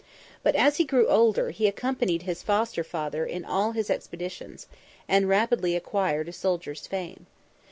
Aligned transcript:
But, 0.41 0.55
as 0.55 0.77
he 0.77 0.83
grew 0.83 1.07
older, 1.07 1.51
he 1.51 1.67
accompanied 1.67 2.23
his 2.23 2.41
foster 2.41 2.83
father 2.83 3.23
in 3.23 3.45
all 3.45 3.73
his 3.73 3.87
expeditions, 3.91 4.65
and 5.07 5.29
rapidly 5.29 5.75
acquired 5.75 6.27
a 6.27 6.33
soldier's 6.33 6.87
fame. 6.87 7.27